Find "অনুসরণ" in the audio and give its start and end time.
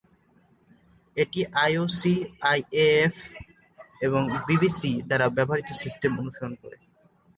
6.21-6.53